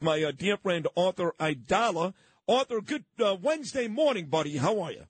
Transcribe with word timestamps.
my 0.00 0.22
uh, 0.22 0.32
dear 0.32 0.56
friend 0.56 0.86
Arthur 0.96 1.34
Aidala. 1.38 2.14
Arthur, 2.48 2.80
good 2.80 3.04
uh, 3.24 3.36
Wednesday 3.40 3.86
morning, 3.86 4.26
buddy. 4.26 4.56
How 4.56 4.80
are 4.80 4.92
you? 4.92 5.04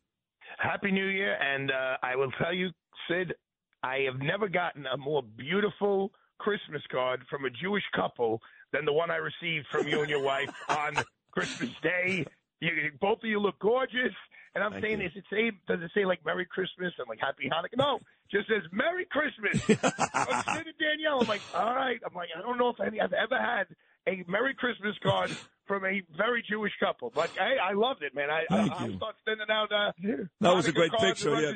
Happy 0.59 0.91
New 0.91 1.07
Year, 1.07 1.37
and 1.41 1.71
uh, 1.71 1.97
I 2.03 2.16
will 2.16 2.30
tell 2.33 2.53
you, 2.53 2.71
Sid, 3.09 3.35
I 3.83 4.01
have 4.11 4.21
never 4.21 4.49
gotten 4.49 4.85
a 4.87 4.97
more 4.97 5.23
beautiful 5.23 6.13
Christmas 6.39 6.83
card 6.91 7.23
from 7.30 7.45
a 7.45 7.51
Jewish 7.51 7.85
couple 7.95 8.43
than 8.73 8.85
the 8.85 8.93
one 8.93 9.11
I 9.11 9.16
received 9.16 9.69
from 9.71 9.87
you 9.87 10.01
and 10.01 10.11
your 10.11 10.23
wife 10.25 10.51
on 10.69 10.97
Christmas 11.30 11.71
Day. 11.83 12.27
You, 12.61 12.71
both 13.01 13.19
of 13.23 13.29
you 13.29 13.41
look 13.41 13.59
gorgeous. 13.59 14.15
And 14.55 14.65
I'm 14.65 14.73
Thank 14.73 14.85
saying, 14.85 15.01
you. 15.01 15.07
is 15.07 15.13
it 15.15 15.25
say, 15.30 15.52
does 15.69 15.80
it 15.80 15.93
say 15.95 16.05
like 16.05 16.27
Merry 16.27 16.45
Christmas 16.45 16.93
and 16.99 17.09
like 17.09 17.21
Happy 17.21 17.49
Hanukkah? 17.49 17.79
No, 17.79 18.01
just 18.33 18.49
says 18.49 18.63
Merry 18.73 19.07
Christmas. 19.07 19.63
I'm 20.13 20.57
sitting 20.57 20.73
Danielle. 20.79 21.21
I'm 21.21 21.29
like, 21.29 21.41
all 21.55 21.75
right. 21.75 22.01
I'm 22.05 22.15
like, 22.15 22.30
I 22.37 22.43
don't 22.43 22.59
know 22.59 22.71
if 22.71 22.80
any, 22.80 23.01
I've 23.01 23.13
ever 23.13 23.38
had 23.38 23.66
a 24.07 24.25
Merry 24.29 24.55
Christmas 24.55 24.97
card 25.03 25.31
from 25.67 25.85
a 25.85 26.03
very 26.17 26.45
Jewish 26.49 26.73
couple. 26.81 27.13
But 27.15 27.31
hey, 27.31 27.57
I 27.63 27.73
loved 27.75 28.03
it, 28.03 28.15
man. 28.15 28.29
I, 28.31 28.45
Thank 28.49 28.73
I, 28.73 28.87
you. 28.87 28.93
I'll 28.93 28.97
start 28.97 29.17
sending 29.25 29.51
out. 29.51 29.73
Uh, 29.73 29.93
that 30.41 30.55
was 30.55 30.66
a 30.66 30.73
great 30.73 30.93
picture. 30.93 31.41
Yeah, 31.41 31.52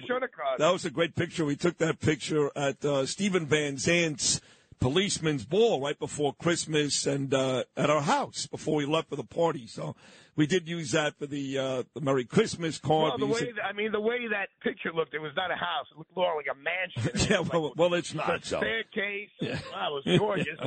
that 0.58 0.72
was 0.72 0.84
a 0.84 0.90
great 0.90 1.14
picture. 1.14 1.44
We 1.44 1.56
took 1.56 1.78
that 1.78 2.00
picture 2.00 2.50
at 2.56 2.84
uh, 2.84 3.06
Steven 3.06 3.46
Van 3.46 3.76
Zandt's 3.76 4.40
policeman's 4.80 5.44
ball 5.44 5.80
right 5.80 5.98
before 5.98 6.34
Christmas 6.34 7.06
and 7.06 7.32
uh, 7.32 7.64
at 7.76 7.88
our 7.90 8.02
house 8.02 8.46
before 8.46 8.76
we 8.76 8.84
left 8.86 9.08
for 9.08 9.16
the 9.16 9.24
party. 9.24 9.66
So 9.66 9.96
we 10.36 10.46
did 10.46 10.68
use 10.68 10.90
that 10.92 11.18
for 11.18 11.26
the, 11.26 11.58
uh, 11.58 11.82
the 11.94 12.00
Merry 12.00 12.24
Christmas 12.24 12.78
card. 12.78 13.18
Well, 13.18 13.18
the 13.18 13.26
way 13.26 13.52
that, 13.52 13.64
I 13.64 13.72
mean, 13.72 13.92
the 13.92 14.00
way 14.00 14.28
that 14.28 14.48
picture 14.62 14.92
looked, 14.92 15.14
it 15.14 15.20
was 15.20 15.32
not 15.36 15.50
a 15.50 15.54
house. 15.54 15.86
It 15.92 15.98
looked 15.98 16.14
more 16.16 16.36
like 16.36 16.46
a 16.50 16.56
mansion. 16.56 17.28
yeah, 17.30 17.40
well, 17.40 17.68
like, 17.68 17.76
well, 17.76 17.94
it's 17.94 18.14
not. 18.14 18.44
So. 18.44 18.58
Staircase. 18.58 19.30
Yeah. 19.40 19.58
Wow, 19.72 19.96
it 19.96 20.06
was 20.06 20.18
gorgeous. 20.18 20.58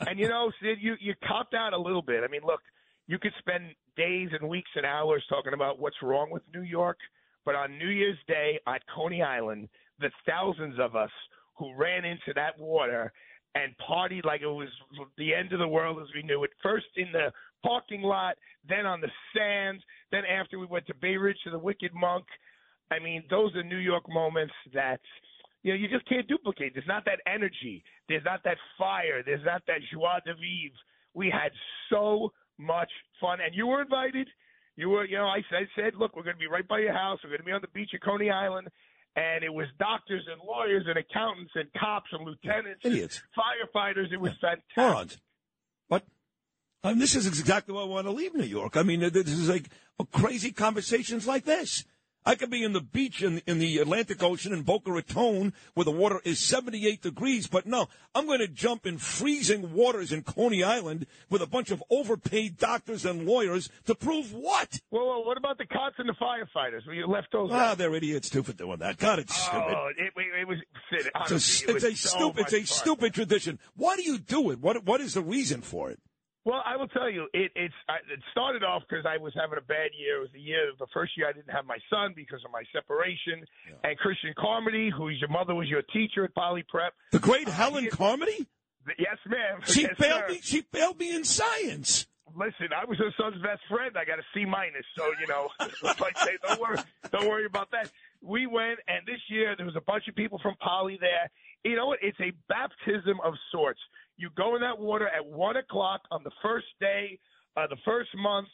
And 0.00 0.18
you 0.18 0.28
know, 0.28 0.50
Sid, 0.62 0.78
you 0.80 0.94
you 1.00 1.14
copped 1.26 1.54
out 1.54 1.72
a 1.72 1.78
little 1.78 2.02
bit. 2.02 2.22
I 2.24 2.28
mean, 2.28 2.42
look, 2.44 2.60
you 3.06 3.18
could 3.18 3.32
spend 3.38 3.74
days 3.96 4.28
and 4.38 4.48
weeks 4.48 4.70
and 4.76 4.86
hours 4.86 5.24
talking 5.28 5.52
about 5.52 5.78
what's 5.78 5.96
wrong 6.02 6.30
with 6.30 6.42
New 6.54 6.62
York, 6.62 6.98
but 7.44 7.54
on 7.54 7.78
New 7.78 7.88
Year's 7.88 8.18
Day 8.26 8.58
at 8.66 8.82
Coney 8.94 9.22
Island, 9.22 9.68
the 9.98 10.10
thousands 10.26 10.76
of 10.78 10.96
us 10.96 11.10
who 11.58 11.74
ran 11.74 12.04
into 12.04 12.32
that 12.34 12.58
water 12.58 13.12
and 13.54 13.74
partied 13.78 14.24
like 14.24 14.42
it 14.42 14.46
was 14.46 14.68
the 15.18 15.34
end 15.34 15.52
of 15.52 15.58
the 15.58 15.68
world 15.68 15.98
as 16.00 16.08
we 16.14 16.22
knew 16.22 16.44
it. 16.44 16.50
First 16.62 16.86
in 16.96 17.10
the 17.12 17.32
parking 17.64 18.02
lot, 18.02 18.36
then 18.68 18.86
on 18.86 19.00
the 19.00 19.10
sands, 19.36 19.82
then 20.12 20.22
after 20.24 20.58
we 20.58 20.66
went 20.66 20.86
to 20.86 20.94
Bay 20.94 21.16
Ridge 21.16 21.38
to 21.44 21.50
the 21.50 21.58
Wicked 21.58 21.92
Monk. 21.94 22.24
I 22.90 22.98
mean, 22.98 23.24
those 23.30 23.54
are 23.56 23.62
New 23.62 23.76
York 23.76 24.04
moments 24.08 24.54
that 24.72 25.00
you 25.62 25.72
know 25.72 25.78
you 25.78 25.88
just 25.88 26.08
can't 26.08 26.26
duplicate. 26.26 26.74
There's 26.74 26.86
not 26.86 27.04
that 27.06 27.20
energy. 27.26 27.84
There's 28.08 28.24
not 28.24 28.42
that 28.44 28.56
fire. 28.78 29.22
There's 29.24 29.44
not 29.44 29.62
that 29.66 29.80
joie 29.92 30.20
de 30.24 30.34
vivre. 30.34 30.76
We 31.14 31.30
had 31.30 31.52
so 31.90 32.32
much 32.58 32.90
fun, 33.20 33.38
and 33.44 33.54
you 33.54 33.66
were 33.66 33.82
invited. 33.82 34.28
You 34.76 34.88
were, 34.88 35.04
you 35.04 35.18
know, 35.18 35.26
I 35.26 35.42
said, 35.50 35.68
said, 35.76 35.92
look, 35.98 36.16
we're 36.16 36.22
going 36.22 36.36
to 36.36 36.40
be 36.40 36.46
right 36.46 36.66
by 36.66 36.78
your 36.78 36.94
house. 36.94 37.18
We're 37.22 37.30
going 37.30 37.40
to 37.40 37.44
be 37.44 37.52
on 37.52 37.60
the 37.60 37.68
beach 37.74 37.90
at 37.92 38.02
Coney 38.02 38.30
Island, 38.30 38.68
and 39.16 39.44
it 39.44 39.52
was 39.52 39.66
doctors 39.78 40.26
and 40.30 40.40
lawyers 40.46 40.84
and 40.86 40.96
accountants 40.96 41.52
and 41.54 41.68
cops 41.78 42.08
and 42.12 42.24
lieutenants, 42.24 42.80
idiots, 42.84 43.20
and 43.20 43.74
firefighters. 43.74 44.12
It 44.12 44.20
was 44.20 44.32
fantastic. 44.40 44.76
Morons. 44.76 45.18
What? 45.88 46.04
I 46.82 46.90
mean, 46.90 46.98
this 46.98 47.14
is 47.14 47.26
exactly 47.26 47.74
why 47.74 47.82
I 47.82 47.84
want 47.84 48.06
to 48.06 48.12
leave 48.12 48.34
New 48.34 48.44
York. 48.44 48.76
I 48.76 48.82
mean, 48.82 49.00
this 49.00 49.28
is 49.28 49.48
like 49.50 49.68
crazy 50.12 50.52
conversations 50.52 51.26
like 51.26 51.44
this. 51.44 51.84
I 52.24 52.34
could 52.34 52.50
be 52.50 52.62
in 52.62 52.72
the 52.72 52.80
beach 52.80 53.22
in, 53.22 53.40
in 53.46 53.58
the 53.58 53.78
Atlantic 53.78 54.22
Ocean 54.22 54.52
in 54.52 54.62
Boca 54.62 54.92
Raton 54.92 55.54
where 55.74 55.84
the 55.84 55.90
water 55.90 56.20
is 56.24 56.38
78 56.38 57.00
degrees, 57.00 57.46
but 57.46 57.66
no, 57.66 57.88
I'm 58.14 58.26
going 58.26 58.40
to 58.40 58.48
jump 58.48 58.86
in 58.86 58.98
freezing 58.98 59.72
waters 59.72 60.12
in 60.12 60.22
Coney 60.22 60.62
Island 60.62 61.06
with 61.30 61.40
a 61.40 61.46
bunch 61.46 61.70
of 61.70 61.82
overpaid 61.90 62.58
doctors 62.58 63.04
and 63.04 63.26
lawyers 63.26 63.70
to 63.86 63.94
prove 63.94 64.32
what? 64.32 64.80
Well, 64.90 65.06
well 65.06 65.24
what 65.24 65.38
about 65.38 65.58
the 65.58 65.66
cops 65.66 65.96
and 65.98 66.08
the 66.08 66.14
firefighters? 66.14 66.86
Were 66.86 66.94
you 66.94 67.06
left 67.06 67.28
those? 67.32 67.50
Ah, 67.52 67.74
they're 67.74 67.94
idiots 67.94 68.28
too 68.28 68.42
for 68.42 68.52
doing 68.52 68.78
that. 68.78 68.98
God, 68.98 69.18
it's 69.18 69.34
stupid. 69.34 69.74
Oh, 69.76 69.88
it, 69.96 70.12
it, 70.16 70.48
was. 70.48 70.58
Honestly, 71.14 71.74
it's 71.74 71.84
a, 71.84 71.88
it's 71.88 72.04
a 72.04 72.08
so 72.08 72.16
stupid, 72.16 72.40
it's 72.42 72.52
a 72.52 72.58
fun. 72.58 72.66
stupid 72.66 73.14
tradition. 73.14 73.58
Why 73.76 73.96
do 73.96 74.02
you 74.02 74.18
do 74.18 74.50
it? 74.50 74.60
What 74.60 74.84
what 74.84 75.00
is 75.00 75.14
the 75.14 75.22
reason 75.22 75.62
for 75.62 75.90
it? 75.90 76.00
Well, 76.44 76.62
I 76.64 76.76
will 76.76 76.88
tell 76.88 77.10
you, 77.10 77.28
it 77.34 77.52
it's 77.54 77.74
it 78.10 78.20
started 78.32 78.64
off 78.64 78.82
because 78.88 79.04
I 79.04 79.18
was 79.18 79.34
having 79.34 79.58
a 79.58 79.60
bad 79.60 79.90
year. 79.98 80.18
It 80.18 80.20
was 80.20 80.30
the 80.32 80.40
year, 80.40 80.72
the 80.78 80.86
first 80.92 81.12
year 81.16 81.28
I 81.28 81.32
didn't 81.32 81.50
have 81.50 81.66
my 81.66 81.78
son 81.90 82.14
because 82.16 82.40
of 82.44 82.50
my 82.50 82.62
separation. 82.72 83.44
Yeah. 83.68 83.90
And 83.90 83.98
Christian 83.98 84.32
Carmody, 84.38 84.90
who's 84.90 85.20
your 85.20 85.28
mother 85.28 85.54
was 85.54 85.68
your 85.68 85.82
teacher 85.82 86.24
at 86.24 86.34
Poly 86.34 86.64
Prep, 86.66 86.94
the 87.12 87.18
great 87.18 87.46
uh, 87.46 87.52
Helen 87.52 87.84
he, 87.84 87.90
Carmody. 87.90 88.46
Yes, 88.98 89.18
ma'am. 89.28 89.60
She 89.66 89.82
yes, 89.82 89.94
failed 89.98 90.22
sir. 90.26 90.32
me. 90.32 90.40
She 90.42 90.62
failed 90.62 90.98
me 90.98 91.14
in 91.14 91.24
science. 91.24 92.06
Listen, 92.34 92.68
I 92.74 92.84
was 92.84 92.96
her 92.98 93.12
son's 93.18 93.42
best 93.42 93.60
friend. 93.68 93.96
I 93.98 94.04
got 94.04 94.18
a 94.18 94.22
C 94.32 94.46
minus, 94.46 94.86
so 94.96 95.04
you 95.20 95.26
know, 95.26 95.48
like 96.00 96.16
say, 96.18 96.38
don't 96.46 96.60
worry, 96.60 96.78
don't 97.12 97.28
worry 97.28 97.44
about 97.44 97.70
that. 97.72 97.90
We 98.22 98.46
went, 98.46 98.78
and 98.88 99.06
this 99.06 99.20
year 99.28 99.54
there 99.56 99.66
was 99.66 99.76
a 99.76 99.80
bunch 99.80 100.08
of 100.08 100.14
people 100.14 100.38
from 100.38 100.54
Poly 100.60 100.96
there. 101.00 101.30
You 101.64 101.76
know 101.76 101.88
what? 101.88 101.98
It's 102.00 102.20
a 102.20 102.32
baptism 102.48 103.18
of 103.24 103.34
sorts. 103.52 103.80
You 104.20 104.28
go 104.36 104.54
in 104.54 104.60
that 104.60 104.78
water 104.78 105.08
at 105.08 105.24
one 105.24 105.56
o'clock 105.56 106.02
on 106.10 106.22
the 106.22 106.30
first 106.42 106.66
day, 106.78 107.18
uh, 107.56 107.66
the 107.66 107.80
first 107.84 108.10
month, 108.14 108.48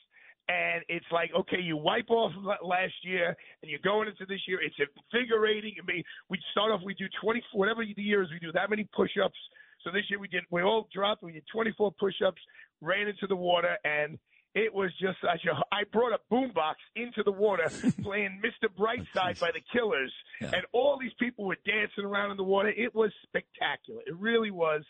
and 0.49 0.85
it's 0.89 1.07
like 1.11 1.31
okay, 1.35 1.61
you 1.61 1.77
wipe 1.77 2.09
off 2.09 2.33
last 2.63 2.95
year, 3.03 3.37
and 3.63 3.71
you're 3.71 3.83
going 3.83 4.09
into 4.09 4.25
this 4.27 4.41
year. 4.47 4.61
It's 4.63 4.77
invigorating. 5.13 5.75
I 5.83 5.85
mean, 5.85 6.05
we 6.31 6.39
start 6.53 6.71
off, 6.71 6.81
we 6.85 6.95
do 6.95 7.07
twenty, 7.21 7.43
whatever 7.53 7.85
the 7.85 8.03
years 8.03 8.29
we 8.33 8.39
do 8.39 8.53
that 8.53 8.71
many 8.71 8.89
push-ups. 8.95 9.39
So 9.83 9.91
this 9.91 10.03
year 10.09 10.19
we 10.19 10.29
did, 10.29 10.45
we 10.51 10.63
all 10.63 10.89
dropped, 10.93 11.23
we 11.23 11.33
did 11.33 11.45
24 11.53 11.93
push-ups, 11.93 12.41
ran 12.81 13.07
into 13.07 13.29
the 13.29 13.37
water, 13.37 13.77
and 13.85 14.19
it 14.57 14.73
was 14.73 14.91
just 15.01 15.19
such 15.21 15.45
a. 15.45 15.55
I 15.73 15.85
brought 15.93 16.13
a 16.13 16.19
boombox 16.33 16.75
into 16.97 17.23
the 17.23 17.31
water 17.31 17.71
playing 18.03 18.41
Mr. 18.43 18.69
Brightside 18.69 19.39
by 19.39 19.51
the 19.53 19.61
Killers, 19.73 20.13
yeah. 20.41 20.51
and 20.55 20.63
all 20.73 20.99
these 20.99 21.13
people 21.21 21.45
were 21.45 21.59
dancing 21.67 22.05
around 22.05 22.31
in 22.31 22.37
the 22.37 22.45
water. 22.45 22.71
It 22.71 22.95
was 22.95 23.13
spectacular. 23.23 24.01
It 24.07 24.17
really 24.19 24.51
was 24.51 24.83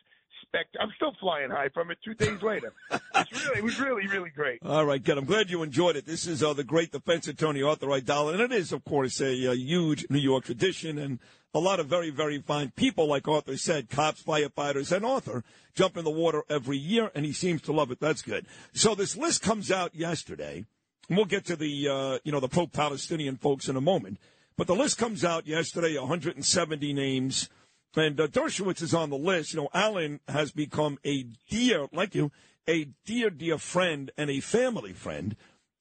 I'm 0.80 0.92
still 0.96 1.12
flying 1.20 1.50
high 1.50 1.68
from 1.68 1.90
it 1.90 1.98
two 2.04 2.14
days 2.14 2.40
later. 2.42 2.72
really, 2.90 3.58
it 3.58 3.64
was 3.64 3.78
really, 3.78 4.06
really 4.06 4.30
great. 4.30 4.60
All 4.64 4.84
right, 4.84 5.02
good. 5.02 5.18
I'm 5.18 5.24
glad 5.24 5.50
you 5.50 5.62
enjoyed 5.62 5.96
it. 5.96 6.06
This 6.06 6.26
is 6.26 6.42
uh, 6.42 6.52
the 6.52 6.64
great 6.64 6.92
defense 6.92 7.28
attorney 7.28 7.62
Arthur 7.62 7.88
Aidala, 7.88 8.32
and 8.32 8.40
it 8.40 8.52
is, 8.52 8.72
of 8.72 8.84
course, 8.84 9.20
a, 9.20 9.46
a, 9.46 9.54
huge 9.54 10.06
New 10.08 10.18
York 10.18 10.44
tradition, 10.44 10.98
and 10.98 11.18
a 11.52 11.58
lot 11.58 11.80
of 11.80 11.86
very, 11.86 12.10
very 12.10 12.38
fine 12.40 12.72
people, 12.76 13.06
like 13.06 13.28
Arthur 13.28 13.56
said, 13.56 13.90
cops, 13.90 14.22
firefighters, 14.22 14.94
and 14.94 15.04
Arthur 15.04 15.44
jump 15.74 15.96
in 15.96 16.04
the 16.04 16.10
water 16.10 16.42
every 16.48 16.78
year, 16.78 17.10
and 17.14 17.24
he 17.24 17.32
seems 17.32 17.62
to 17.62 17.72
love 17.72 17.90
it. 17.90 18.00
That's 18.00 18.22
good. 18.22 18.46
So 18.72 18.94
this 18.94 19.16
list 19.16 19.42
comes 19.42 19.70
out 19.70 19.94
yesterday. 19.94 20.64
And 21.08 21.16
we'll 21.16 21.26
get 21.26 21.44
to 21.46 21.56
the, 21.56 21.88
uh, 21.88 22.18
you 22.24 22.32
know, 22.32 22.40
the 22.40 22.48
pro-Palestinian 22.48 23.36
folks 23.36 23.68
in 23.68 23.76
a 23.76 23.80
moment. 23.80 24.18
But 24.56 24.66
the 24.66 24.74
list 24.74 24.98
comes 24.98 25.24
out 25.24 25.46
yesterday, 25.46 25.96
170 25.96 26.92
names. 26.92 27.48
And 27.96 28.20
uh, 28.20 28.28
Dershowitz 28.28 28.82
is 28.82 28.94
on 28.94 29.10
the 29.10 29.16
list. 29.16 29.54
You 29.54 29.62
know, 29.62 29.68
Alan 29.72 30.20
has 30.28 30.52
become 30.52 30.98
a 31.04 31.24
dear, 31.48 31.86
like 31.92 32.14
you, 32.14 32.30
a 32.68 32.88
dear, 33.06 33.30
dear 33.30 33.58
friend 33.58 34.10
and 34.18 34.30
a 34.30 34.40
family 34.40 34.92
friend. 34.92 35.34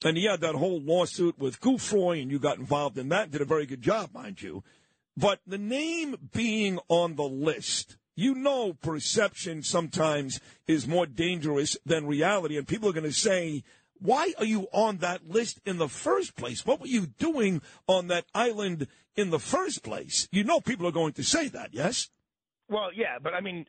And 0.04 0.16
he 0.16 0.24
had 0.24 0.40
that 0.40 0.54
whole 0.54 0.80
lawsuit 0.80 1.38
with 1.38 1.60
Giuffre, 1.60 2.20
and 2.20 2.30
you 2.30 2.38
got 2.38 2.58
involved 2.58 2.98
in 2.98 3.10
that. 3.10 3.30
Did 3.30 3.40
a 3.42 3.46
very 3.46 3.66
good 3.66 3.82
job, 3.82 4.10
mind 4.14 4.42
you. 4.42 4.64
But 5.16 5.40
the 5.46 5.58
name 5.58 6.16
being 6.32 6.78
on 6.88 7.16
the 7.16 7.24
list, 7.24 7.96
you 8.14 8.34
know, 8.34 8.72
perception 8.74 9.62
sometimes 9.62 10.40
is 10.66 10.86
more 10.86 11.06
dangerous 11.06 11.76
than 11.84 12.06
reality. 12.06 12.56
And 12.56 12.68
people 12.68 12.88
are 12.90 12.94
going 12.94 13.04
to 13.04 13.12
say, 13.12 13.62
why 14.00 14.32
are 14.38 14.44
you 14.44 14.68
on 14.72 14.98
that 14.98 15.28
list 15.28 15.60
in 15.64 15.78
the 15.78 15.88
first 15.88 16.36
place? 16.36 16.64
What 16.64 16.80
were 16.80 16.86
you 16.86 17.06
doing 17.06 17.62
on 17.86 18.08
that 18.08 18.24
island 18.34 18.86
in 19.16 19.30
the 19.30 19.38
first 19.38 19.82
place? 19.82 20.28
You 20.30 20.44
know 20.44 20.60
people 20.60 20.86
are 20.86 20.92
going 20.92 21.12
to 21.14 21.24
say 21.24 21.48
that, 21.48 21.72
yes? 21.72 22.08
Well, 22.68 22.90
yeah, 22.94 23.18
but 23.22 23.34
I 23.34 23.40
mean, 23.40 23.66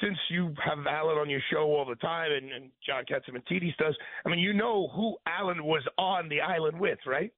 since 0.00 0.18
you 0.30 0.54
have 0.64 0.86
Alan 0.86 1.18
on 1.18 1.30
your 1.30 1.40
show 1.52 1.64
all 1.64 1.84
the 1.88 1.96
time 1.96 2.30
and, 2.32 2.52
and 2.52 2.70
John 2.86 3.04
Catsimatidis 3.04 3.76
does, 3.76 3.96
I 4.24 4.28
mean, 4.28 4.38
you 4.38 4.52
know 4.52 4.88
who 4.94 5.16
Alan 5.26 5.64
was 5.64 5.82
on 5.98 6.28
the 6.28 6.40
island 6.40 6.78
with, 6.80 6.98
right? 7.06 7.32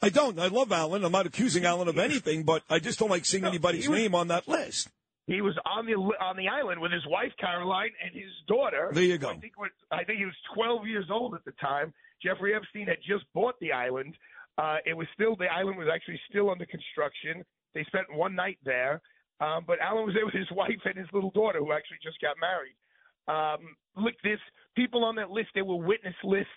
I 0.00 0.08
don't. 0.08 0.38
I 0.38 0.48
love 0.48 0.72
Alan. 0.72 1.04
I'm 1.04 1.12
not 1.12 1.26
accusing 1.26 1.64
Alan 1.64 1.86
of 1.86 1.96
anything, 1.98 2.42
but 2.42 2.62
I 2.68 2.80
just 2.80 2.98
don't 2.98 3.10
like 3.10 3.24
seeing 3.24 3.44
no, 3.44 3.50
anybody's 3.50 3.88
was, 3.88 3.98
name 3.98 4.16
on 4.16 4.28
that 4.28 4.48
list. 4.48 4.90
He 5.26 5.40
was 5.40 5.56
on 5.64 5.86
the 5.86 5.92
on 5.92 6.36
the 6.36 6.48
island 6.48 6.80
with 6.80 6.90
his 6.90 7.06
wife 7.06 7.32
Caroline 7.38 7.90
and 8.02 8.12
his 8.12 8.32
daughter. 8.48 8.90
There 8.92 9.04
you 9.04 9.18
go. 9.18 9.30
I 9.30 9.36
think, 9.36 9.58
was, 9.58 9.70
I 9.90 10.02
think 10.04 10.18
he 10.18 10.24
was 10.24 10.34
12 10.54 10.86
years 10.86 11.06
old 11.10 11.34
at 11.34 11.44
the 11.44 11.52
time. 11.52 11.94
Jeffrey 12.22 12.54
Epstein 12.54 12.86
had 12.86 12.98
just 13.06 13.24
bought 13.32 13.54
the 13.60 13.72
island. 13.72 14.16
Uh, 14.58 14.78
it 14.84 14.94
was 14.94 15.06
still 15.14 15.36
the 15.36 15.46
island 15.46 15.78
was 15.78 15.88
actually 15.92 16.20
still 16.28 16.50
under 16.50 16.66
construction. 16.66 17.44
They 17.74 17.84
spent 17.84 18.06
one 18.12 18.34
night 18.34 18.58
there, 18.64 19.00
um, 19.40 19.64
but 19.66 19.78
Alan 19.80 20.04
was 20.04 20.14
there 20.14 20.26
with 20.26 20.34
his 20.34 20.50
wife 20.56 20.82
and 20.84 20.96
his 20.96 21.08
little 21.12 21.30
daughter, 21.30 21.60
who 21.60 21.72
actually 21.72 21.98
just 22.02 22.20
got 22.20 22.36
married. 22.40 22.76
Um, 23.28 23.76
look, 23.96 24.14
this 24.24 24.40
people 24.74 25.04
on 25.04 25.14
that 25.16 25.30
list. 25.30 25.50
There 25.54 25.64
were 25.64 25.76
witness 25.76 26.14
lists. 26.24 26.50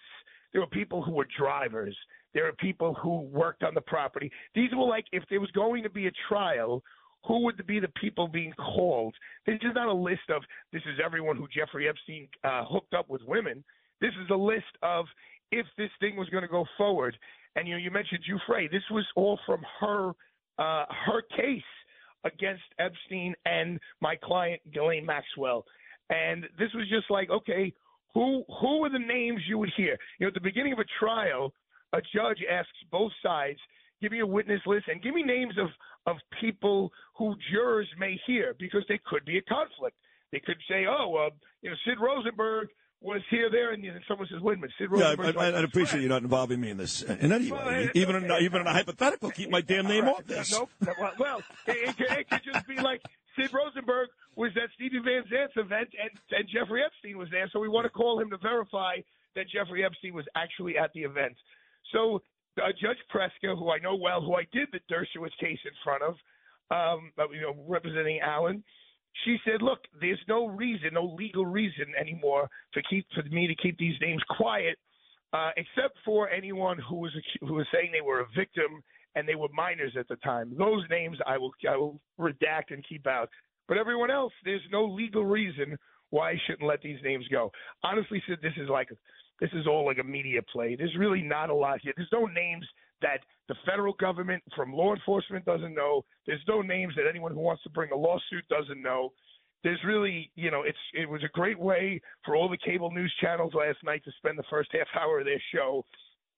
There 0.51 0.61
were 0.61 0.67
people 0.67 1.03
who 1.03 1.11
were 1.11 1.27
drivers. 1.37 1.95
There 2.33 2.47
are 2.47 2.53
people 2.53 2.95
who 2.95 3.21
worked 3.21 3.63
on 3.63 3.73
the 3.75 3.81
property. 3.81 4.31
These 4.55 4.71
were 4.75 4.85
like 4.85 5.05
if 5.11 5.23
there 5.29 5.39
was 5.39 5.51
going 5.51 5.83
to 5.83 5.89
be 5.89 6.07
a 6.07 6.11
trial, 6.27 6.83
who 7.27 7.43
would 7.43 7.65
be 7.65 7.79
the 7.79 7.89
people 7.99 8.27
being 8.27 8.53
called? 8.53 9.15
This 9.45 9.55
is 9.55 9.71
not 9.73 9.87
a 9.87 9.93
list 9.93 10.29
of 10.29 10.43
this 10.71 10.81
is 10.83 10.99
everyone 11.03 11.37
who 11.37 11.47
Jeffrey 11.47 11.89
Epstein 11.89 12.27
uh, 12.43 12.65
hooked 12.65 12.93
up 12.93 13.09
with 13.09 13.21
women. 13.27 13.63
This 14.01 14.13
is 14.23 14.29
a 14.29 14.35
list 14.35 14.63
of 14.83 15.05
if 15.51 15.65
this 15.77 15.89
thing 15.99 16.15
was 16.15 16.29
going 16.29 16.43
to 16.43 16.47
go 16.47 16.65
forward. 16.77 17.17
And 17.55 17.67
you 17.67 17.75
know, 17.75 17.79
you 17.79 17.91
mentioned 17.91 18.21
Giuffre. 18.29 18.69
This 18.71 18.83
was 18.91 19.05
all 19.15 19.39
from 19.45 19.61
her 19.79 20.09
uh, 20.57 20.85
her 21.05 21.21
case 21.35 21.61
against 22.23 22.63
Epstein 22.79 23.33
and 23.45 23.79
my 24.01 24.15
client 24.15 24.61
Ghislaine 24.73 25.05
Maxwell. 25.05 25.65
And 26.09 26.43
this 26.59 26.69
was 26.73 26.87
just 26.89 27.09
like, 27.09 27.29
okay, 27.29 27.73
who 28.13 28.43
who 28.61 28.83
are 28.83 28.89
the 28.89 28.99
names 28.99 29.41
you 29.47 29.57
would 29.57 29.71
hear? 29.75 29.97
You 30.19 30.25
know, 30.25 30.27
at 30.27 30.33
the 30.33 30.41
beginning 30.41 30.73
of 30.73 30.79
a 30.79 30.85
trial, 30.99 31.53
a 31.93 32.01
judge 32.13 32.39
asks 32.49 32.71
both 32.91 33.11
sides, 33.23 33.59
give 34.05 34.11
me 34.11 34.19
a 34.19 34.27
witness 34.27 34.61
list 34.67 34.85
and 34.87 35.01
give 35.01 35.15
me 35.15 35.23
names 35.23 35.55
of 35.57 35.69
of 36.05 36.17
people 36.39 36.91
who 37.17 37.33
jurors 37.51 37.87
may 37.97 38.19
hear 38.27 38.53
because 38.59 38.83
there 38.87 38.99
could 39.07 39.25
be 39.25 39.39
a 39.39 39.41
conflict. 39.41 39.97
They 40.31 40.39
could 40.39 40.57
say, 40.69 40.85
oh, 40.87 41.15
uh, 41.15 41.29
you 41.63 41.71
know, 41.71 41.75
Sid 41.87 41.97
Rosenberg 41.99 42.67
was 43.01 43.21
here, 43.31 43.49
there, 43.49 43.71
and 43.73 43.83
then 43.83 43.99
someone 44.07 44.27
says, 44.31 44.39
wait 44.41 44.57
a 44.57 44.61
minute, 44.61 44.71
Sid 44.77 44.91
Rosenberg. 44.91 45.33
Yeah, 45.33 45.41
I, 45.41 45.47
I 45.47 45.63
appreciate 45.63 46.03
you 46.03 46.09
not 46.09 46.21
involving 46.21 46.61
me 46.61 46.69
in 46.69 46.77
this 46.77 47.01
in 47.01 47.31
any 47.31 47.51
way. 47.51 47.59
Well, 47.65 47.89
even 47.95 48.15
okay. 48.17 48.37
in, 48.37 48.43
even 48.43 48.61
in 48.61 48.67
a 48.67 48.73
hypothetical, 48.73 49.31
keep 49.31 49.49
my 49.49 49.61
damn 49.61 49.87
name 49.87 50.05
right. 50.05 50.13
off 50.13 50.25
this. 50.27 50.51
Nope. 50.51 50.69
Well, 51.17 51.41
it, 51.65 51.89
it, 51.89 51.97
could, 51.97 52.11
it 52.11 52.29
could 52.29 52.41
just 52.53 52.67
be 52.67 52.75
like 52.75 53.01
Sid 53.35 53.49
Rosenberg 53.51 54.09
was 54.35 54.51
at 54.61 54.69
Steven 54.75 55.03
Van 55.03 55.23
Zandt's 55.23 55.57
event, 55.57 55.89
and, 55.99 56.11
and 56.37 56.47
Jeffrey 56.53 56.83
Epstein 56.85 57.17
was 57.17 57.29
there, 57.31 57.49
so 57.51 57.59
we 57.59 57.69
want 57.69 57.85
to 57.85 57.89
call 57.89 58.19
him 58.19 58.29
to 58.29 58.37
verify 58.37 58.97
that 59.35 59.45
Jeffrey 59.49 59.83
Epstein 59.83 60.13
was 60.13 60.25
actually 60.35 60.77
at 60.77 60.91
the 60.93 61.01
event. 61.01 61.35
So 61.91 62.21
uh, 62.61 62.71
Judge 62.81 62.97
Preska, 63.13 63.57
who 63.57 63.71
I 63.71 63.79
know 63.79 63.95
well, 63.95 64.21
who 64.21 64.35
I 64.35 64.47
did 64.51 64.69
the 64.71 64.79
Dershowitz 64.91 65.37
case 65.39 65.59
in 65.65 65.71
front 65.83 66.03
of, 66.03 66.15
um, 66.71 67.11
you 67.33 67.41
know, 67.41 67.55
representing 67.67 68.19
Alan, 68.19 68.63
she 69.23 69.37
said, 69.45 69.61
"Look, 69.61 69.79
there's 70.01 70.21
no 70.27 70.47
reason, 70.47 70.89
no 70.93 71.05
legal 71.05 71.45
reason 71.45 71.85
anymore 71.99 72.49
to 72.73 72.81
keep 72.89 73.05
for 73.13 73.23
me 73.23 73.47
to 73.47 73.55
keep 73.55 73.77
these 73.77 73.95
names 74.01 74.21
quiet, 74.29 74.77
uh, 75.33 75.51
except 75.57 75.97
for 76.03 76.29
anyone 76.29 76.77
who 76.79 76.95
was 76.95 77.11
who 77.41 77.53
was 77.53 77.67
saying 77.73 77.91
they 77.91 78.01
were 78.01 78.21
a 78.21 78.27
victim 78.35 78.83
and 79.15 79.27
they 79.27 79.35
were 79.35 79.47
minors 79.53 79.95
at 79.97 80.07
the 80.07 80.17
time. 80.17 80.53
Those 80.57 80.83
names 80.89 81.17
I 81.25 81.37
will 81.37 81.51
I 81.69 81.77
will 81.77 81.99
redact 82.19 82.71
and 82.71 82.85
keep 82.87 83.07
out. 83.07 83.29
But 83.67 83.77
everyone 83.77 84.11
else, 84.11 84.33
there's 84.43 84.61
no 84.71 84.85
legal 84.85 85.25
reason 85.25 85.77
why 86.09 86.31
I 86.31 86.41
shouldn't 86.45 86.67
let 86.67 86.81
these 86.81 86.99
names 87.03 87.25
go. 87.29 87.51
Honestly, 87.83 88.21
this 88.27 88.53
is 88.57 88.69
like 88.69 88.89
this 89.39 89.49
is 89.53 89.67
all 89.67 89.85
like 89.85 89.99
a 89.99 90.03
media 90.03 90.41
play. 90.51 90.75
There's 90.75 90.95
really 90.97 91.21
not 91.21 91.49
a 91.49 91.53
lot 91.53 91.79
here. 91.81 91.93
There's 91.95 92.09
no 92.11 92.25
names 92.25 92.65
that 93.01 93.19
the 93.47 93.55
federal 93.65 93.93
government 93.93 94.41
from 94.55 94.73
law 94.73 94.93
enforcement 94.93 95.45
doesn't 95.45 95.73
know. 95.73 96.05
There's 96.25 96.43
no 96.47 96.61
names 96.61 96.93
that 96.95 97.05
anyone 97.09 97.33
who 97.33 97.39
wants 97.39 97.63
to 97.63 97.69
bring 97.69 97.91
a 97.91 97.95
lawsuit 97.95 98.47
doesn't 98.49 98.81
know. 98.81 99.11
There's 99.63 99.83
really, 99.85 100.31
you 100.35 100.51
know, 100.51 100.61
it's 100.61 100.77
it 100.93 101.09
was 101.09 101.23
a 101.23 101.29
great 101.29 101.59
way 101.59 101.99
for 102.23 102.35
all 102.35 102.47
the 102.47 102.57
cable 102.57 102.91
news 102.91 103.13
channels 103.19 103.53
last 103.53 103.79
night 103.83 104.03
to 104.05 104.11
spend 104.17 104.37
the 104.37 104.43
first 104.49 104.69
half 104.71 104.87
hour 104.99 105.19
of 105.19 105.25
their 105.25 105.41
show. 105.53 105.83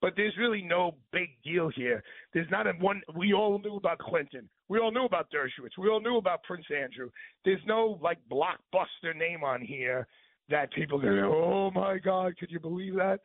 But 0.01 0.13
there's 0.15 0.37
really 0.37 0.61
no 0.61 0.91
big 1.11 1.29
deal 1.43 1.69
here. 1.69 2.03
There's 2.33 2.49
not 2.51 2.67
a 2.67 2.73
one. 2.73 3.01
We 3.15 3.33
all 3.33 3.59
knew 3.59 3.75
about 3.75 3.97
Clinton. 3.97 4.47
We 4.69 4.79
all 4.79 4.91
knew 4.91 5.05
about 5.05 5.27
Dershowitz. 5.31 5.77
We 5.77 5.89
all 5.89 5.99
knew 5.99 6.17
about 6.17 6.43
Prince 6.43 6.65
Andrew. 6.71 7.09
There's 7.43 7.61
no 7.65 7.99
like 8.01 8.19
blockbuster 8.31 9.15
name 9.15 9.43
on 9.43 9.61
here 9.61 10.07
that 10.49 10.71
people 10.73 10.99
go, 10.99 11.07
oh 11.07 11.71
my 11.71 11.97
God, 11.97 12.37
could 12.37 12.51
you 12.51 12.59
believe 12.59 12.95
that? 12.95 13.19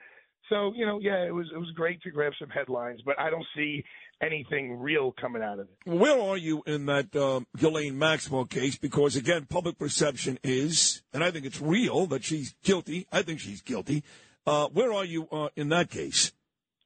So 0.48 0.72
you 0.74 0.84
know, 0.84 0.98
yeah, 1.00 1.24
it 1.24 1.34
was 1.34 1.46
it 1.54 1.58
was 1.58 1.70
great 1.74 2.02
to 2.02 2.10
grab 2.10 2.32
some 2.38 2.48
headlines, 2.48 3.00
but 3.04 3.18
I 3.18 3.30
don't 3.30 3.46
see 3.56 3.84
anything 4.20 4.78
real 4.78 5.14
coming 5.20 5.42
out 5.42 5.58
of 5.58 5.68
it. 5.68 5.90
Where 5.90 6.18
are 6.20 6.36
you 6.36 6.62
in 6.66 6.86
that 6.86 7.14
um, 7.16 7.46
Ghislaine 7.56 7.98
Maxwell 7.98 8.44
case? 8.44 8.76
Because 8.76 9.16
again, 9.16 9.46
public 9.48 9.78
perception 9.78 10.38
is, 10.42 11.02
and 11.12 11.22
I 11.22 11.30
think 11.30 11.46
it's 11.46 11.60
real 11.60 12.06
that 12.06 12.24
she's 12.24 12.54
guilty. 12.62 13.06
I 13.12 13.22
think 13.22 13.40
she's 13.40 13.62
guilty. 13.62 14.02
Uh, 14.46 14.68
where 14.68 14.92
are 14.92 15.04
you 15.04 15.28
uh, 15.30 15.48
in 15.56 15.68
that 15.70 15.90
case? 15.90 16.32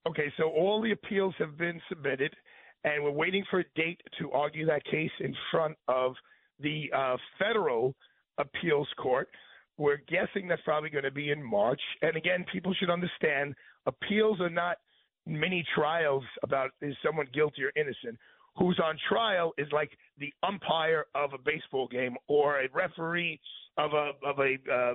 Okay, 0.07 0.33
so 0.37 0.45
all 0.51 0.81
the 0.81 0.93
appeals 0.93 1.35
have 1.39 1.57
been 1.59 1.81
submitted, 1.89 2.33
and 2.85 3.03
we're 3.03 3.11
waiting 3.11 3.45
for 3.51 3.61
a 3.61 3.65
date 3.75 4.01
to 4.21 4.31
argue 4.31 4.67
that 4.67 4.85
case 4.85 5.11
in 5.21 5.35
front 5.51 5.77
of 5.89 6.15
the 6.61 6.85
uh, 6.97 7.17
federal 7.39 7.95
appeals 8.39 8.89
court. 8.97 9.29
We're 9.79 10.01
guessing 10.09 10.49
that's 10.49 10.63
probably 10.63 10.91
going 10.91 11.05
to 11.05 11.11
be 11.11 11.31
in 11.31 11.43
March. 11.43 11.81
And 12.03 12.17
again, 12.17 12.45
people 12.53 12.75
should 12.75 12.91
understand 12.91 13.55
appeals 13.87 14.41
are 14.41 14.51
not 14.51 14.79
mini 15.27 15.65
trials 15.75 16.25
about 16.43 16.71
is 16.81 16.95
someone 17.05 17.27
guilty 17.33 17.63
or 17.65 17.73
innocent. 17.77 18.19
Who's 18.57 18.81
on 18.83 18.97
trial 19.09 19.53
is 19.59 19.69
like 19.73 19.91
the 20.19 20.33
umpire 20.43 21.05
of 21.15 21.35
a 21.35 21.39
baseball 21.39 21.89
game 21.89 22.17
or 22.27 22.61
a 22.61 22.69
referee 22.73 23.39
of 23.77 23.93
a 23.93 24.13
of 24.27 24.39
a 24.39 24.57
uh, 24.73 24.95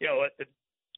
you 0.00 0.06
know 0.08 0.26
a, 0.40 0.44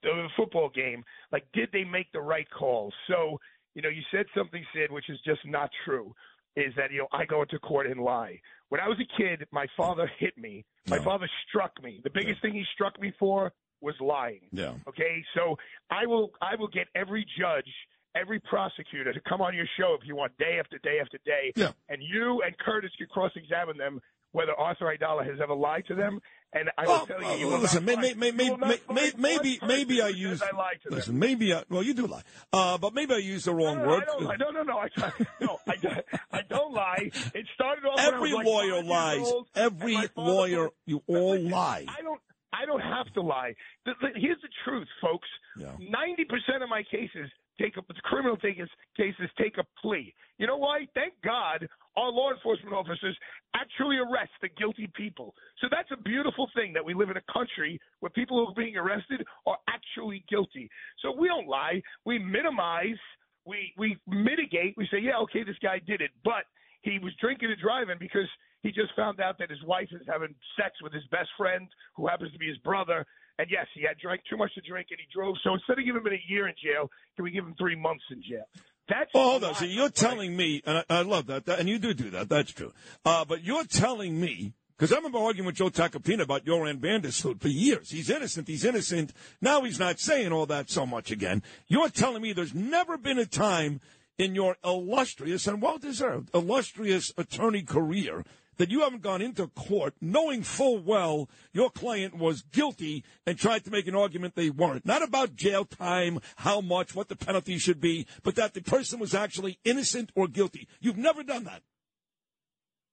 a 0.06 0.28
football 0.36 0.70
game. 0.74 1.04
Like, 1.32 1.44
did 1.52 1.69
they 1.72 1.84
make 1.84 2.10
the 2.12 2.20
right 2.20 2.46
call? 2.50 2.92
So, 3.08 3.38
you 3.74 3.82
know, 3.82 3.88
you 3.88 4.02
said 4.10 4.26
something, 4.36 4.64
Sid, 4.74 4.90
which 4.90 5.10
is 5.10 5.19
just 5.24 5.40
not 5.44 5.70
true. 5.84 6.14
Is 6.56 6.72
that 6.76 6.90
you 6.90 6.98
know 6.98 7.08
I 7.12 7.24
go 7.24 7.42
into 7.42 7.58
court 7.60 7.86
and 7.86 8.00
lie. 8.00 8.40
When 8.68 8.80
I 8.80 8.88
was 8.88 8.98
a 8.98 9.16
kid, 9.16 9.46
my 9.52 9.66
father 9.76 10.10
hit 10.18 10.36
me. 10.36 10.64
My 10.88 10.96
no. 10.96 11.02
father 11.04 11.28
struck 11.48 11.82
me. 11.82 12.00
The 12.02 12.10
biggest 12.10 12.38
yeah. 12.42 12.50
thing 12.50 12.54
he 12.54 12.64
struck 12.74 13.00
me 13.00 13.12
for 13.18 13.52
was 13.80 13.94
lying. 14.00 14.40
Yeah. 14.52 14.74
Okay. 14.88 15.24
So 15.34 15.56
I 15.90 16.06
will 16.06 16.32
I 16.42 16.56
will 16.56 16.68
get 16.68 16.88
every 16.94 17.24
judge, 17.38 17.70
every 18.14 18.40
prosecutor 18.40 19.12
to 19.12 19.20
come 19.28 19.40
on 19.40 19.54
your 19.54 19.66
show 19.78 19.96
if 20.00 20.06
you 20.06 20.16
want, 20.16 20.36
day 20.38 20.58
after 20.58 20.78
day 20.78 20.98
after 21.00 21.18
day. 21.24 21.52
Yeah. 21.54 21.72
And 21.88 22.02
you 22.02 22.42
and 22.44 22.56
Curtis 22.58 22.90
can 22.98 23.06
cross 23.06 23.32
examine 23.36 23.76
them 23.76 24.00
whether 24.32 24.52
Arthur 24.52 24.86
Aidala 24.86 25.25
has 25.28 25.40
ever 25.42 25.54
lied 25.54 25.84
to 25.88 25.94
them. 25.94 26.20
And 26.52 26.70
I 26.78 26.86
will 26.86 26.92
oh, 27.02 27.06
tell 27.06 27.22
you, 27.22 27.46
you 27.48 27.54
uh, 27.54 27.58
listen, 27.58 27.84
may, 27.84 27.96
may, 27.96 28.14
may, 28.14 28.30
maybe, 28.32 29.12
maybe, 29.19 29.60
maybe 29.66 30.00
I 30.00 30.08
use. 30.08 30.40
I 30.40 30.56
lied 30.56 30.78
to 30.84 30.94
listen, 30.94 31.12
them. 31.12 31.20
maybe 31.20 31.52
I, 31.52 31.62
well, 31.69 31.82
you 31.82 31.92
do 31.92 32.06
lie, 32.06 32.22
uh, 32.54 32.78
but 32.78 32.94
maybe 32.94 33.12
I 33.12 33.19
use 33.19 33.44
the 33.44 33.52
wrong 33.52 33.78
no, 33.78 33.86
word. 33.86 34.04
No, 34.19 34.31
no, 34.31 34.50
no, 34.50 34.62
no, 34.62 34.79
I, 34.79 34.88
no, 35.43 35.58
I, 35.67 36.03
I 36.32 36.43
don't 36.48 36.72
lie. 36.72 37.10
It 37.34 37.46
started 37.55 37.84
off. 37.84 38.00
Every 38.00 38.32
like 38.32 38.46
lawyer 38.46 38.82
lies. 38.82 39.26
Old, 39.26 39.48
Every 39.55 39.98
lawyer, 40.17 40.70
you 40.86 41.03
all 41.06 41.38
lie. 41.38 41.84
I 41.86 42.00
don't. 42.00 42.20
I 42.58 42.67
don't 42.67 42.81
have 42.81 43.12
to 43.15 43.22
lie. 43.22 43.55
The, 43.86 43.93
the, 44.00 44.08
here's 44.17 44.41
the 44.43 44.48
truth, 44.65 44.88
folks. 45.00 45.29
Ninety 45.56 46.27
yeah. 46.27 46.32
percent 46.34 46.62
of 46.62 46.69
my 46.69 46.82
cases 46.82 47.31
take 47.60 47.77
a 47.77 47.82
criminal 48.03 48.36
cases 48.36 48.69
cases 48.96 49.29
take 49.41 49.58
a 49.58 49.65
plea. 49.81 50.15
You 50.38 50.46
know 50.46 50.56
why? 50.56 50.86
Thank 50.94 51.15
God 51.24 51.69
our 51.96 52.10
law 52.10 52.31
enforcement 52.31 52.74
officers 52.74 53.17
actually 53.55 53.96
arrest 53.96 54.31
the 54.41 54.48
guilty 54.56 54.88
people. 54.94 55.34
So 55.60 55.67
that's 55.70 55.91
a 55.91 56.00
beautiful 56.03 56.48
thing 56.55 56.72
that 56.74 56.84
we 56.84 56.94
live 56.94 57.10
in 57.10 57.17
a 57.17 57.32
country 57.32 57.81
where 58.00 58.10
people 58.10 58.38
who 58.38 58.53
are 58.53 58.55
being 58.55 58.77
arrested 58.77 59.24
are 59.46 59.58
actually 59.69 60.24
guilty. 60.29 60.70
So 61.03 61.12
we 61.12 61.29
don't 61.29 61.48
lie. 61.48 61.82
We 62.05 62.19
minimize. 62.19 63.00
We 63.44 63.72
we 63.77 63.96
mitigate. 64.06 64.74
We 64.77 64.86
say, 64.91 64.98
yeah, 65.00 65.19
okay, 65.22 65.43
this 65.43 65.58
guy 65.62 65.81
did 65.84 66.00
it, 66.00 66.10
but 66.24 66.44
he 66.82 66.98
was 66.98 67.12
drinking 67.20 67.50
and 67.50 67.60
driving 67.60 67.96
because 67.98 68.29
he 68.62 68.70
just 68.70 68.94
found 68.96 69.20
out 69.20 69.38
that 69.38 69.50
his 69.50 69.62
wife 69.65 69.88
is 69.93 70.03
having 70.06 70.34
sex 70.60 70.74
with 70.82 70.93
his 70.93 71.05
best 71.10 71.29
friend, 71.36 71.69
who 71.94 72.06
happens 72.08 72.32
to 72.32 72.38
be 72.38 72.48
his 72.48 72.58
brother. 72.58 73.06
And 73.38 73.46
yes, 73.50 73.67
he 73.74 73.82
had 73.86 73.98
drank 73.98 74.22
too 74.29 74.36
much 74.36 74.53
to 74.55 74.60
drink 74.60 74.88
and 74.91 74.98
he 74.98 75.06
drove. 75.15 75.36
So 75.44 75.55
instead 75.55 75.79
of 75.79 75.84
giving 75.84 76.03
him 76.03 76.12
a 76.12 76.32
year 76.32 76.48
in 76.48 76.55
jail, 76.62 76.91
can 77.15 77.24
we 77.24 77.31
give 77.31 77.44
him 77.44 77.55
three 77.58 77.77
months 77.77 78.05
in 78.10 78.22
jail? 78.22 78.48
That's 78.88 79.12
well, 79.15 79.31
hold 79.31 79.44
on. 79.44 79.55
So 79.55 79.65
you're 79.65 79.91
telling 79.91 80.34
me, 80.34 80.62
and 80.65 80.79
I, 80.79 80.84
I 80.88 81.03
love 81.03 81.27
that, 81.27 81.46
that, 81.46 81.60
and 81.60 81.69
you 81.69 81.79
do 81.79 81.94
do 81.94 82.10
that. 82.10 82.29
That's 82.29 82.53
true. 82.53 82.72
Uh, 83.05 83.24
but 83.24 83.44
you're 83.44 83.65
telling 83.65 84.19
me 84.19 84.55
because 84.77 84.93
I 84.93 84.96
remember 84.96 85.19
arguing 85.19 85.46
with 85.46 85.56
Joe 85.56 85.70
Tacopina 85.70 86.22
about 86.22 86.44
Joran 86.44 86.79
van 86.79 87.00
der 87.00 87.10
Sloot 87.10 87.41
for 87.41 87.48
years. 87.48 87.91
He's 87.91 88.08
innocent. 88.08 88.46
He's 88.48 88.65
innocent. 88.65 89.12
Now 89.41 89.62
he's 89.62 89.79
not 89.79 89.98
saying 89.98 90.32
all 90.32 90.46
that 90.46 90.70
so 90.70 90.86
much 90.86 91.10
again. 91.10 91.43
You're 91.67 91.88
telling 91.88 92.22
me 92.22 92.32
there's 92.32 92.55
never 92.55 92.96
been 92.96 93.19
a 93.19 93.27
time 93.27 93.81
in 94.19 94.34
your 94.34 94.56
illustrious 94.65 95.46
and 95.46 95.62
well 95.62 95.79
deserved 95.79 96.31
illustrious 96.34 97.12
attorney 97.17 97.62
career 97.62 98.24
that 98.58 98.70
you 98.70 98.81
haven't 98.81 99.03
gone 99.03 99.22
into 99.22 99.46
court 99.48 99.94
knowing 100.00 100.43
full 100.43 100.79
well 100.79 101.29
your 101.53 101.70
client 101.70 102.17
was 102.17 102.43
guilty 102.43 103.05
and 103.27 103.38
tried 103.38 103.65
to 103.65 103.70
make 103.70 103.86
an 103.86 103.94
argument 103.94 104.34
they 104.34 104.50
weren't. 104.50 104.84
Not 104.84 105.03
about 105.03 105.34
jail 105.34 105.65
time, 105.65 106.20
how 106.36 106.60
much, 106.60 106.94
what 106.94 107.08
the 107.08 107.17
penalty 107.17 107.58
should 107.58 107.81
be, 107.81 108.06
but 108.22 108.34
that 108.36 108.55
the 108.55 108.62
person 108.62 108.98
was 108.98 109.15
actually 109.15 109.58
innocent 109.65 110.12
or 110.15 110.29
guilty. 110.29 110.69
You've 110.81 110.98
never 110.98 111.22
done 111.22 111.44
that. 111.44 111.62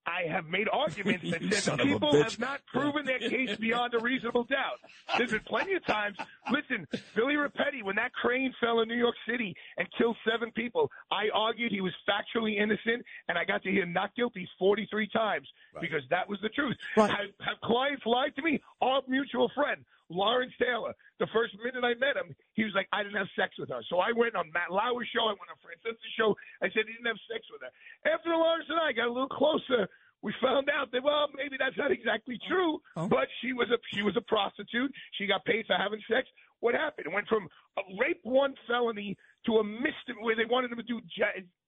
I 0.05 0.29
have 0.29 0.47
made 0.47 0.67
arguments 0.71 1.29
that 1.29 1.41
said 1.53 1.63
son 1.63 1.77
the 1.77 1.83
of 1.83 1.89
a 1.89 1.93
people 1.93 2.21
have 2.21 2.39
not 2.39 2.62
proven 2.67 3.05
their 3.05 3.19
case 3.19 3.55
beyond 3.57 3.93
a 3.93 4.00
reasonable 4.00 4.43
doubt. 4.43 4.79
There's 5.17 5.31
been 5.31 5.41
plenty 5.41 5.74
of 5.74 5.85
times. 5.85 6.17
Listen, 6.51 6.88
Billy 7.15 7.35
Rapetti, 7.35 7.83
when 7.83 7.95
that 7.95 8.13
crane 8.13 8.53
fell 8.59 8.81
in 8.81 8.88
New 8.88 8.97
York 8.97 9.15
City 9.27 9.55
and 9.77 9.88
killed 9.97 10.17
seven 10.29 10.51
people, 10.51 10.91
I 11.12 11.29
argued 11.33 11.71
he 11.71 11.81
was 11.81 11.93
factually 12.07 12.57
innocent, 12.57 13.03
and 13.27 13.38
I 13.38 13.45
got 13.45 13.63
to 13.63 13.71
hear 13.71 13.85
not 13.85 14.15
guilty 14.15 14.47
43 14.59 15.09
times 15.09 15.47
because 15.81 16.03
that 16.09 16.27
was 16.29 16.39
the 16.41 16.50
truth. 16.50 16.77
Right. 16.95 17.09
Have, 17.09 17.29
have 17.39 17.57
clients 17.63 18.05
lied 18.05 18.35
to 18.35 18.41
me? 18.41 18.62
Our 18.81 19.01
mutual 19.07 19.51
friend. 19.55 19.83
Lawrence 20.09 20.53
Taylor. 20.59 20.93
The 21.19 21.27
first 21.33 21.55
minute 21.63 21.83
I 21.83 21.95
met 21.97 22.17
him, 22.17 22.35
he 22.53 22.63
was 22.63 22.74
like, 22.75 22.88
I 22.91 23.03
didn't 23.03 23.17
have 23.17 23.31
sex 23.39 23.55
with 23.57 23.69
her. 23.69 23.81
So 23.89 24.00
I 24.00 24.12
went 24.12 24.35
on 24.35 24.51
Matt 24.53 24.69
Lauer's 24.69 25.09
show, 25.09 25.25
I 25.25 25.35
went 25.38 25.50
on 25.50 25.59
Francisca's 25.63 26.13
show. 26.17 26.35
I 26.62 26.67
said 26.69 26.85
he 26.85 26.93
didn't 26.93 27.09
have 27.09 27.21
sex 27.31 27.45
with 27.50 27.63
her. 27.63 27.71
After 28.05 28.35
Lawrence 28.35 28.69
and 28.69 28.79
I 28.79 28.91
got 28.91 29.07
a 29.07 29.13
little 29.13 29.31
closer, 29.31 29.88
we 30.21 30.33
found 30.41 30.69
out 30.74 30.91
that 30.91 31.03
well, 31.03 31.29
maybe 31.35 31.55
that's 31.57 31.77
not 31.77 31.91
exactly 31.91 32.39
true. 32.47 32.81
Oh. 32.97 33.05
Oh. 33.05 33.07
But 33.07 33.27
she 33.41 33.53
was 33.53 33.69
a 33.69 33.77
she 33.93 34.01
was 34.01 34.17
a 34.17 34.21
prostitute. 34.21 34.91
She 35.13 35.27
got 35.27 35.45
paid 35.45 35.65
for 35.67 35.75
having 35.77 36.01
sex. 36.09 36.27
What 36.59 36.74
happened? 36.74 37.07
It 37.07 37.13
went 37.13 37.27
from 37.27 37.47
a 37.77 37.81
rape 38.00 38.21
one 38.24 38.55
felony 38.67 39.17
to 39.45 39.57
a 39.57 39.63
misdemeanor 39.63 40.24
where 40.25 40.35
they 40.35 40.45
wanted 40.50 40.71
him 40.71 40.77
to 40.77 40.83
do 40.83 41.00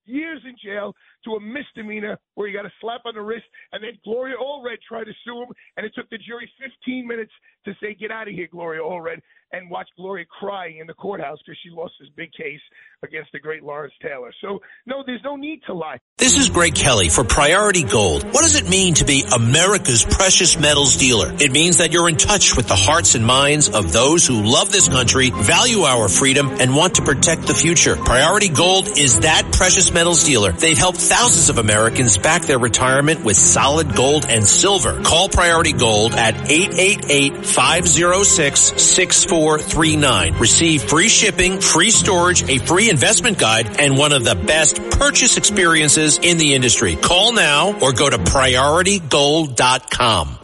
years 0.08 0.40
in 0.44 0.56
jail 0.62 0.94
to 1.24 1.32
a 1.34 1.40
misdemeanor 1.40 2.18
where 2.34 2.48
he 2.48 2.54
got 2.54 2.66
a 2.66 2.72
slap 2.80 3.02
on 3.04 3.14
the 3.14 3.20
wrist. 3.20 3.44
And 3.72 3.84
then 3.84 3.92
Gloria 4.04 4.36
Allred 4.40 4.80
tried 4.86 5.04
to 5.04 5.12
sue 5.24 5.42
him, 5.42 5.48
and 5.76 5.86
it 5.86 5.92
took 5.94 6.08
the 6.10 6.18
jury 6.18 6.50
15 6.58 7.06
minutes 7.06 7.32
to 7.68 7.78
say, 7.80 7.94
"Get 7.94 8.10
out 8.10 8.28
of 8.28 8.34
here, 8.34 8.48
Gloria 8.50 8.82
Allred," 8.82 9.20
and 9.52 9.70
watch 9.70 9.88
Gloria 9.96 10.26
crying 10.26 10.78
in 10.78 10.86
the 10.86 10.94
courthouse 10.94 11.38
because 11.44 11.58
she 11.62 11.70
lost 11.70 11.94
this 12.00 12.10
big 12.16 12.32
case 12.32 12.60
against 13.02 13.32
the 13.32 13.38
great 13.38 13.62
Lawrence 13.62 13.94
Taylor. 14.02 14.32
So 14.42 14.60
no, 14.86 15.02
there's 15.06 15.22
no 15.24 15.36
need 15.36 15.62
to 15.66 15.74
lie. 15.74 15.98
This 16.18 16.36
is 16.36 16.50
Greg 16.50 16.74
Kelly 16.74 17.08
for 17.08 17.24
Priority 17.24 17.84
Gold. 17.84 18.24
What 18.24 18.42
does 18.42 18.56
it 18.56 18.68
mean 18.68 18.94
to 18.94 19.04
be 19.04 19.24
America's 19.34 20.04
precious 20.04 20.58
metals 20.58 20.96
dealer? 20.96 21.32
It 21.38 21.52
means 21.52 21.78
that 21.78 21.92
you're 21.92 22.08
in 22.08 22.16
touch 22.16 22.56
with 22.56 22.66
the 22.68 22.76
hearts 22.76 23.14
and 23.14 23.24
minds 23.24 23.68
of 23.70 23.92
those 23.92 24.26
who 24.26 24.42
love 24.42 24.72
this 24.72 24.88
country, 24.88 25.30
value 25.30 25.82
our 25.82 26.08
freedom, 26.08 26.48
and 26.60 26.74
want 26.74 26.96
to 26.96 27.02
protect 27.02 27.46
the 27.46 27.54
future. 27.54 27.96
Priority 27.96 28.48
Gold 28.48 28.98
is 28.98 29.20
that 29.20 29.52
precious 29.52 29.92
metals 29.92 30.24
dealer. 30.24 30.52
They've 30.52 30.76
helped 30.76 30.98
thousands 30.98 31.48
of 31.48 31.58
Americans 31.58 32.18
back 32.18 32.42
their 32.42 32.58
retirement 32.58 33.24
with 33.24 33.36
solid 33.36 33.94
gold 33.94 34.26
and 34.28 34.44
silver. 34.44 35.00
Call 35.02 35.28
Priority 35.28 35.72
Gold 35.72 36.14
at 36.14 36.34
888-506-6439. 37.58 40.38
Receive 40.38 40.82
free 40.82 41.08
shipping, 41.08 41.60
free 41.60 41.90
storage, 41.90 42.48
a 42.48 42.58
free 42.58 42.88
investment 42.88 43.38
guide, 43.38 43.80
and 43.80 43.98
one 43.98 44.12
of 44.12 44.22
the 44.24 44.36
best 44.36 44.76
purchase 44.92 45.36
experiences 45.36 46.20
in 46.22 46.38
the 46.38 46.54
industry. 46.54 46.94
Call 46.96 47.32
now 47.32 47.76
or 47.80 47.92
go 47.92 48.08
to 48.08 48.18
prioritygold.com. 48.18 50.37